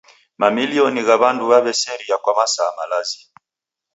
[0.41, 3.21] Mamilioni gha w'andu w'aw'eserie kwa masaa malazi.